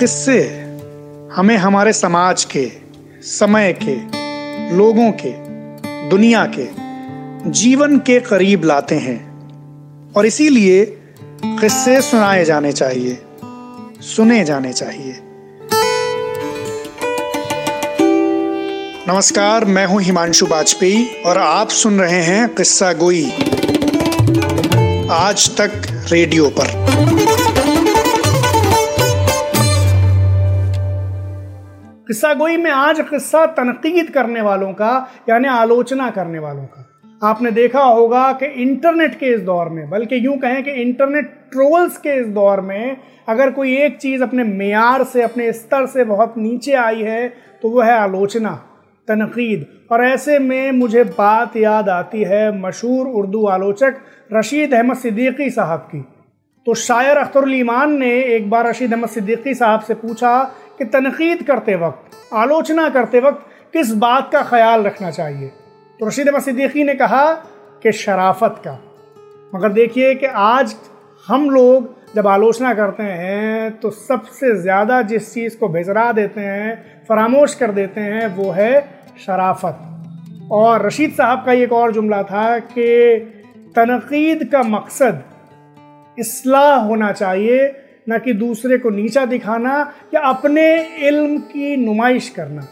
[0.00, 0.40] किस्से?
[1.32, 2.72] हमें हमारे समाज के,
[3.22, 3.94] समय के,
[4.76, 5.32] लोगों के,
[6.08, 6.66] दुनिया के,
[7.50, 9.18] जीवन के करीब लाते हैं।
[10.12, 10.84] और इसीलिए
[11.44, 13.18] किस्से सुनाए जाने चाहिए,
[14.00, 15.20] सुने जाने चाहिए।
[19.08, 23.30] नमस्कार, मैं हूँ हिमांशु वाजपेयी और आप सुन रहे हैं किस्सा गोई।
[25.10, 25.72] आज तक
[26.12, 27.15] रेडियो पर।
[32.16, 34.90] किस्सा गोई में आज किस्सा तनकीद करने वालों का,
[35.28, 36.84] यानी आलोचना करने वालों का।
[37.22, 41.98] आपने देखा होगा कि इंटरनेट के इस दौर में, बल्कि यूँ कहें कि इंटरनेट ट्रोल्स
[41.98, 42.96] के इस दौर में,
[43.28, 47.28] अगर कोई एक चीज़ अपने मैार से, अपने स्तर से बहुत नीचे आई है
[47.62, 48.54] तो वह है आलोचना,
[49.08, 54.02] तनकीद। और ऐसे में मुझे बात याद आती है मशहूर उर्दू आलोचक
[54.32, 56.04] रशीद अहमद सिद्दीकी साहब की।
[56.66, 60.30] तो शायर अख्तरुल ईमान ने एक बार रशीद अहमद सिद्दीकी साहब से पूछा
[60.78, 65.48] कि तनकीद करते वक्त, आलोचना करते वक्त किस बात का ख्याल रखना चाहिए।
[66.00, 67.24] तो रशीद अहमद सिद्दीकी ने कहा
[67.82, 68.78] कि शराफत का।
[69.52, 70.74] मगर देखिए कि आज
[71.26, 77.04] हम लोग जब आलोचना करते हैं तो सबसे ज़्यादा जिस चीज़ को भेजरा देते हैं,
[77.08, 78.80] फरामोश कर देते हैं, वो है
[79.26, 83.18] शराफत। और रशीद साहब का एक और जुमला था कि
[83.76, 85.22] तनकीद का मकसद
[86.18, 87.66] इसलाह होना चाहिए
[88.08, 92.66] न कि दूसरे को नीचा दिखाना या अपने इल्म की नुमाइश करना।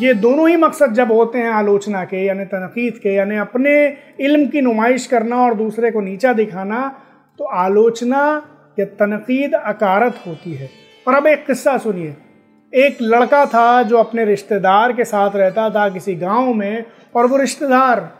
[0.00, 4.46] ये दोनों ही मकसद जब होते हैं आलोचना के, यानी तनकीद के, यानी अपने इल्म
[4.46, 7.02] की नुमाइश करना और दूसरे को नीचा दिखाना
[7.38, 8.20] तो आलोचना
[8.78, 10.70] या तनकीद अकारत होती है।
[11.08, 12.16] और अब एक किस्सा सुनिए।
[12.74, 16.84] एक लड़का था जो अपने रिश्तेदार के साथ रहता था किसी गाँव में,
[17.16, 18.10] और वो रिश्तेदार,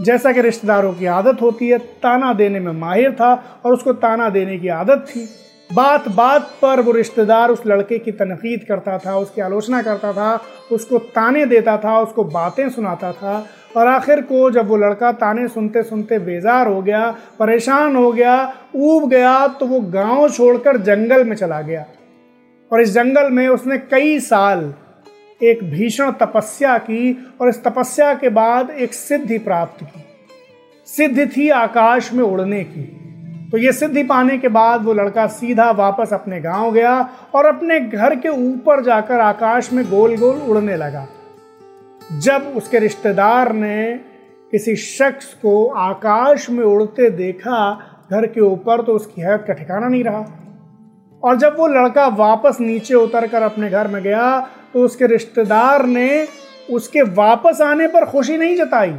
[0.00, 4.28] जैसा कि रिश्तेदारों की आदत होती है, ताना देने में माहिर था और उसको ताना
[4.28, 5.28] देने की आदत थी।
[5.74, 10.40] बात बात पर वो रिश्तेदार उस लड़के की तनकीद करता था, उसकी आलोचना करता था,
[10.72, 15.48] उसको ताने देता था, उसको बातें सुनाता था और आखिर को जब वो लड़का ताने
[15.48, 21.24] सुनते सुनते बेजार हो गया, परेशान हो गया, ऊब गया तो वो गाँव छोड़कर जंगल
[21.24, 21.84] में चला गया।
[22.72, 24.74] और इस जंगल में उसने कई साल
[25.42, 30.04] एक भीषण तपस्या की और इस तपस्या के बाद एक सिद्धि प्राप्त की।
[30.86, 33.03] सिद्धि थी आकाश में उड़ने की।
[33.54, 36.94] तो ये सिद्धि पाने के बाद वो लड़का सीधा वापस अपने गाँव गया
[37.34, 41.06] और अपने घर के ऊपर जाकर आकाश में गोल गोल उड़ने लगा।
[42.18, 44.00] जब उसके रिश्तेदार ने
[44.52, 47.74] किसी शख्स को आकाश में उड़ते देखा,
[48.12, 50.24] घर के ऊपर तो उसकी हैरत का ठिकाना नहीं रहा।
[51.22, 54.38] और जब वो लड़का वापस नीचे उतर कर अपने घर में गया
[54.72, 56.26] तो उसके रिश्तेदार ने
[56.70, 58.94] उसके वापस आने पर खुशी नहीं जताई।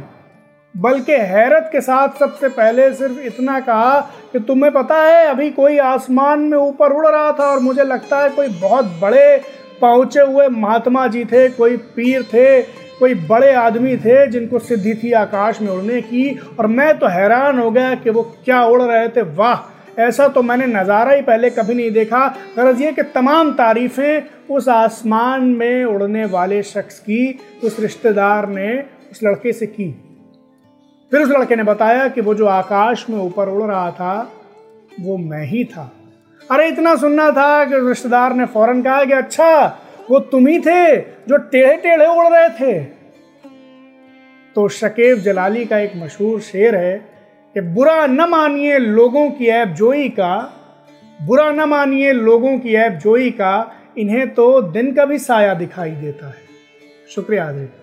[0.76, 4.00] बल्कि हैरत के साथ सबसे पहले सिर्फ़ इतना कहा
[4.32, 8.22] कि तुम्हें पता है, अभी कोई आसमान में ऊपर उड़ रहा था और मुझे लगता
[8.22, 9.36] है कोई बहुत बड़े
[9.80, 12.62] पहुँचे हुए महात्मा जी थे, कोई पीर थे,
[12.98, 16.28] कोई बड़े आदमी थे जिनको सिद्धि थी आकाश में उड़ने की।
[16.58, 19.58] और मैं तो हैरान हो गया कि वो क्या उड़ रहे थे। वाह,
[20.02, 22.26] ऐसा तो मैंने नज़ारा ही पहले कभी नहीं देखा।
[22.56, 28.78] गरज ये कि तमाम तारीफ़ें उस आसमान में उड़ने वाले शख्स की, उस रिश्तेदार ने,
[29.12, 29.94] उस लड़के से की।
[31.10, 34.32] फिर उस लड़के ने बताया कि वो जो आकाश में ऊपर उड़ रहा था,
[35.00, 35.92] वो मैं ही था।
[36.50, 39.78] अरे, इतना सुनना था कि रिश्तेदार ने फ़ौरन कहा कि अच्छा
[40.10, 42.84] वो तुम ही थे जो टेढ़े टेढ़े उड़ रहे थे।
[44.54, 46.96] तो शकेब जलाली का एक मशहूर शेर है
[47.54, 50.52] कि बुरा न मानिए लोगों की ऐप जोई का,
[51.22, 55.90] बुरा न मानिए लोगों की ऐप जोई का, इन्हें तो दिन का भी साया दिखाई
[55.90, 56.46] देता है।
[57.14, 57.82] शुक्रिया आदित्य